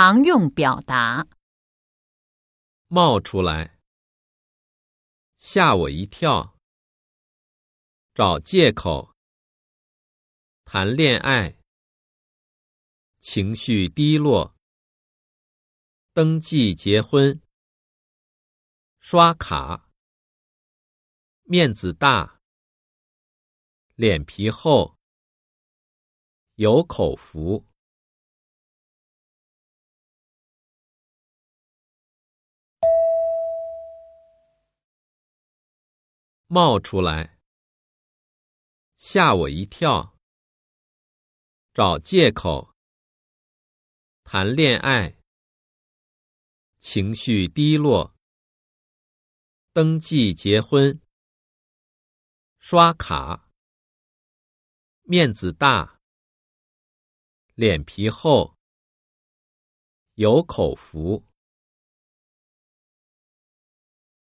[0.00, 1.26] 常用表达：
[2.86, 3.80] 冒出来，
[5.36, 6.56] 吓我一跳，
[8.14, 9.16] 找借口，
[10.64, 11.58] 谈恋爱，
[13.18, 14.54] 情绪低落，
[16.12, 17.42] 登记结婚，
[19.00, 19.90] 刷卡，
[21.42, 22.40] 面子大，
[23.96, 24.96] 脸皮厚，
[26.54, 27.67] 有口福。
[36.50, 37.38] 冒出来，
[38.96, 40.18] 吓我一跳，
[41.74, 42.74] 找借口，
[44.24, 45.22] 谈恋爱，
[46.78, 48.16] 情绪低落，
[49.74, 51.02] 登记结婚，
[52.58, 53.50] 刷卡，
[55.02, 56.00] 面子大，
[57.56, 58.56] 脸皮厚，
[60.14, 61.27] 有口福。